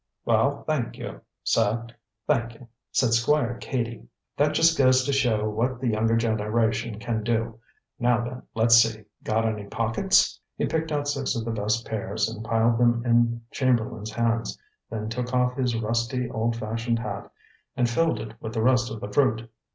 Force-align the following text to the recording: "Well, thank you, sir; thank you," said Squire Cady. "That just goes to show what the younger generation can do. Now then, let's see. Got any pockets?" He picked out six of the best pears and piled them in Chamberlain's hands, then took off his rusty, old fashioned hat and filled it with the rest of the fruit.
"Well, 0.25 0.63
thank 0.63 0.97
you, 0.97 1.21
sir; 1.43 1.85
thank 2.25 2.55
you," 2.55 2.67
said 2.91 3.13
Squire 3.13 3.59
Cady. 3.61 4.07
"That 4.35 4.55
just 4.55 4.75
goes 4.75 5.03
to 5.05 5.13
show 5.13 5.47
what 5.47 5.79
the 5.79 5.89
younger 5.89 6.17
generation 6.17 6.97
can 6.97 7.21
do. 7.23 7.59
Now 7.99 8.23
then, 8.23 8.41
let's 8.55 8.73
see. 8.77 9.03
Got 9.23 9.45
any 9.45 9.65
pockets?" 9.65 10.39
He 10.57 10.65
picked 10.65 10.91
out 10.91 11.07
six 11.07 11.35
of 11.35 11.45
the 11.45 11.51
best 11.51 11.85
pears 11.85 12.27
and 12.27 12.43
piled 12.43 12.79
them 12.79 13.05
in 13.05 13.43
Chamberlain's 13.51 14.11
hands, 14.13 14.57
then 14.89 15.07
took 15.07 15.35
off 15.35 15.53
his 15.55 15.75
rusty, 15.79 16.27
old 16.31 16.55
fashioned 16.55 16.97
hat 16.97 17.29
and 17.77 17.87
filled 17.87 18.19
it 18.19 18.33
with 18.41 18.55
the 18.55 18.63
rest 18.63 18.89
of 18.89 19.01
the 19.01 19.11
fruit. 19.13 19.51